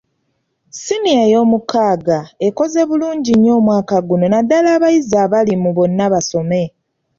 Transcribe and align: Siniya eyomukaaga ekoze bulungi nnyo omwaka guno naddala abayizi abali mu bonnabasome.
Siniya 0.81 1.21
eyomukaaga 1.27 2.19
ekoze 2.47 2.81
bulungi 2.89 3.31
nnyo 3.35 3.51
omwaka 3.59 3.95
guno 4.07 4.25
naddala 4.29 4.67
abayizi 4.75 5.15
abali 5.23 5.53
mu 5.63 5.69
bonnabasome. 5.77 6.61